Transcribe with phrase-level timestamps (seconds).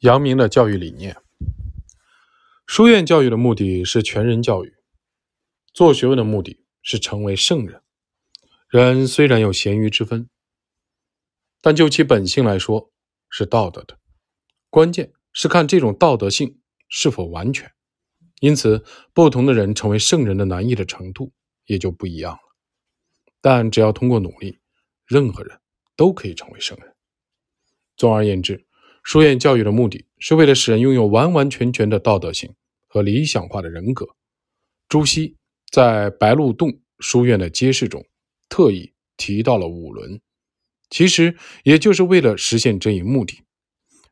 [0.00, 1.14] 阳明的教育理念，
[2.66, 4.74] 书院教育的目的是全人教育，
[5.74, 7.82] 做学问的目的是成为圣人。
[8.70, 10.30] 人虽然有贤愚之分，
[11.60, 12.90] 但就其本性来说
[13.28, 13.98] 是道德的。
[14.70, 16.58] 关键是看这种道德性
[16.88, 17.70] 是否完全。
[18.40, 18.82] 因此，
[19.12, 21.30] 不同的人成为圣人的难易的程度
[21.66, 22.40] 也就不一样了。
[23.42, 24.60] 但只要通过努力，
[25.04, 25.60] 任何人
[25.94, 26.96] 都可以成为圣人。
[27.98, 28.66] 总而言之。
[29.02, 32.54] 书院教育的目的是为了使人拥有完完全全的道德性
[32.86, 34.06] 和理想化的人格。
[34.88, 35.36] 朱熹
[35.70, 38.04] 在白鹿洞书院的揭示中，
[38.48, 40.20] 特意提到了五伦，
[40.90, 43.42] 其实也就是为了实现这一目的。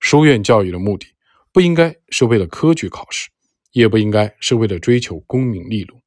[0.00, 1.06] 书院教育的目的
[1.50, 3.30] 不应该是为了科举考试，
[3.72, 6.00] 也不应该是为了追求功名利禄，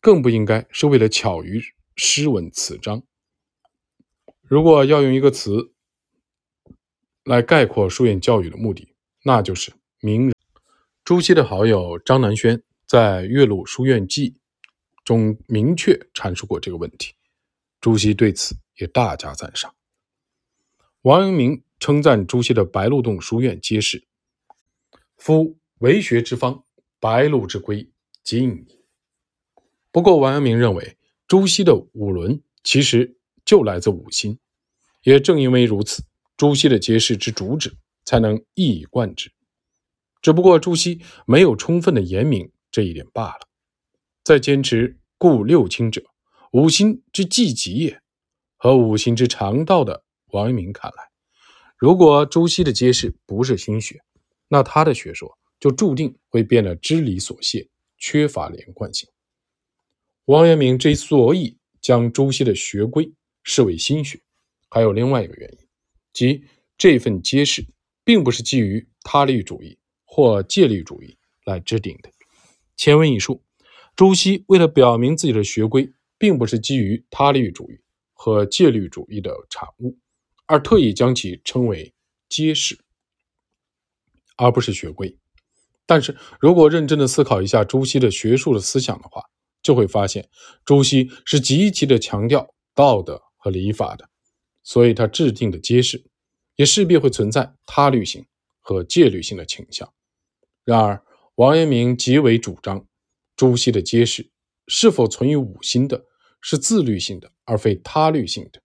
[0.00, 1.62] 更不应该是为了巧于
[1.96, 3.02] 诗文词章。
[4.42, 5.72] 如果要用一个词，
[7.30, 10.34] 来概括书院教育的目的，那就是明人。
[11.04, 14.30] 朱熹的好友张南轩在《岳麓书院记》
[15.04, 17.14] 中明确阐述过这个问题，
[17.80, 19.72] 朱熹对此也大加赞赏。
[21.02, 24.02] 王阳明称赞朱熹的白鹿洞书院皆是
[25.16, 26.64] 夫为学之方，
[26.98, 27.88] 白鹿之归
[28.24, 28.80] 尽矣。
[29.92, 30.96] 不过，王阳明认为
[31.28, 34.40] 朱熹的五伦其实就来自五心，
[35.04, 36.02] 也正因为如此。
[36.40, 39.30] 朱熹的揭示之主旨，才能一以贯之。
[40.22, 43.40] 只不过朱熹没有充分的言明这一点罢了。
[44.24, 46.02] 在坚持故六亲者，
[46.52, 48.00] 五心之既极也，
[48.56, 51.10] 和五行之常道的王阳明看来，
[51.76, 54.00] 如果朱熹的揭示不是心学，
[54.48, 59.06] 那他的学说就注定会变得支离所泄，缺乏连贯性。
[60.24, 64.18] 王阳明之所以将朱熹的学规视为心学，
[64.70, 65.69] 还有另外一个原因。
[66.12, 66.44] 即
[66.76, 67.66] 这份揭示，
[68.04, 72.10] 并不是基于他律主义或戒律主义来制定的。
[72.76, 73.42] 前文已述，
[73.94, 77.78] 朱熹为了表明自己的学规，并不是基于他律主义
[78.12, 79.98] 和戒律主义的产物，
[80.46, 81.94] 而特意将其称为
[82.28, 82.78] 揭示，
[84.36, 85.16] 而不是学规。
[85.86, 89.22] 但是如果认真的思考一下朱熹的学术的思想的话，
[89.62, 90.28] 就会发现，
[90.64, 94.09] 朱熹是极其的强调道德和礼法的。
[94.62, 96.04] 所以，他制定的揭示
[96.56, 98.26] 也势必会存在他律性
[98.60, 99.92] 和戒律性的倾向。
[100.64, 101.02] 然而，
[101.36, 102.86] 王阳明极为主张，
[103.34, 104.30] 朱熹的揭示
[104.66, 106.04] 是否存于五心的，
[106.40, 108.60] 是自律性的，而非他律性的。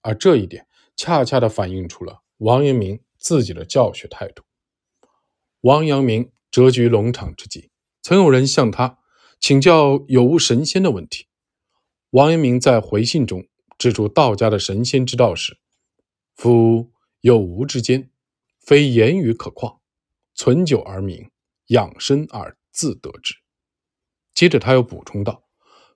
[0.00, 4.44] 而这一点，恰恰的反映出了王阳明自己的教学态度。
[5.62, 7.70] 王阳明谪居龙场之际，
[8.00, 9.00] 曾有人向他
[9.40, 11.26] 请教有无神仙的问题。
[12.10, 13.46] 王阳明在回信中。
[13.78, 15.58] 指出道家的神仙之道时，
[16.34, 18.10] 夫有无之间，
[18.60, 19.80] 非言语可况，
[20.34, 21.30] 存久而明，
[21.66, 23.34] 养生而自得之。
[24.34, 25.44] 接着他又补充道：“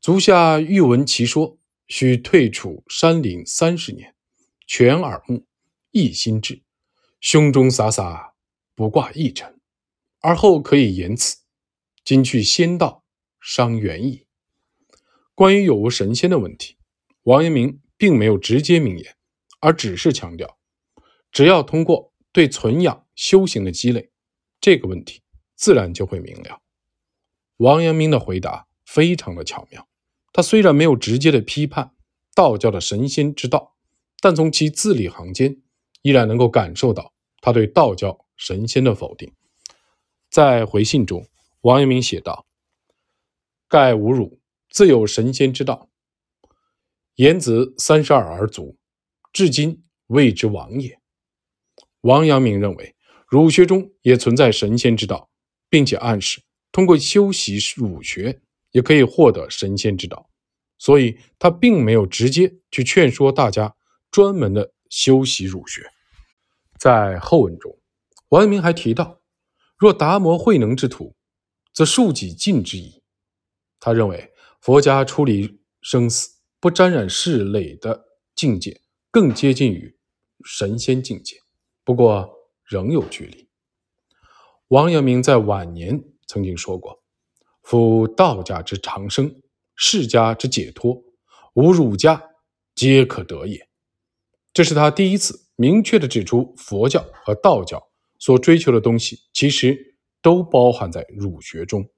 [0.00, 4.14] 足下欲闻其说，须退处山林三十年，
[4.66, 5.46] 全耳目，
[5.90, 6.62] 一心志，
[7.20, 8.34] 胸中洒洒，
[8.74, 9.58] 不挂一尘，
[10.20, 11.38] 而后可以言此。
[12.04, 13.04] 今去仙道，
[13.40, 14.26] 伤元矣。”
[15.34, 16.75] 关于有无神仙的问题。
[17.26, 19.16] 王阳明并没有直接明言，
[19.58, 20.58] 而只是强调，
[21.32, 24.12] 只要通过对存养修行的积累，
[24.60, 25.22] 这个问题
[25.56, 26.62] 自然就会明了。
[27.56, 29.88] 王阳明的回答非常的巧妙，
[30.32, 31.96] 他虽然没有直接的批判
[32.32, 33.74] 道教的神仙之道，
[34.20, 35.60] 但从其字里行间，
[36.02, 39.34] 依然能够感受到他对道教神仙的否定。
[40.30, 41.26] 在回信中，
[41.62, 42.46] 王阳明写道
[43.66, 44.38] ：“盖吾汝
[44.70, 45.90] 自有神仙之道。”
[47.16, 48.76] 颜子三十二而卒，
[49.32, 51.00] 至今谓之王也。
[52.02, 52.94] 王阳明认为，
[53.26, 55.30] 儒学中也存在神仙之道，
[55.70, 60.28] 并且暗示通过修习儒学也可以获得神仙之道，
[60.76, 63.74] 所以他并没有直接去劝说大家
[64.10, 65.90] 专门的修习儒学。
[66.78, 67.80] 在后文中，
[68.28, 69.22] 王阳明还提到，
[69.78, 71.16] 若达摩慧能之徒，
[71.72, 73.02] 则恕己尽之矣。
[73.80, 74.30] 他认为，
[74.60, 76.35] 佛家处理生死。
[76.66, 78.80] 不沾染世累的境界，
[79.12, 79.96] 更接近于
[80.44, 81.36] 神仙境界，
[81.84, 82.28] 不过
[82.64, 83.48] 仍有距离。
[84.66, 87.04] 王阳明在晚年曾经说过
[87.62, 89.32] ：“夫道家之长生，
[89.76, 91.04] 世家之解脱，
[91.54, 92.20] 吾儒家
[92.74, 93.68] 皆可得也。”
[94.52, 97.80] 这是他第一次明确的指出，佛教和道教
[98.18, 101.88] 所追求的东西，其实都包含在儒学中。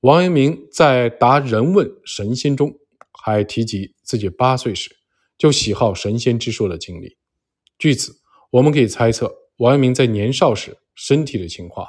[0.00, 2.78] 王阳明在答人问神仙中。
[3.22, 4.96] 还提及自己八岁时
[5.38, 7.16] 就喜好神仙之说的经历，
[7.78, 8.20] 据此
[8.50, 11.86] 我们可以猜测，王阳明在年少时身体的情况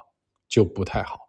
[0.47, 1.24] 就不太好。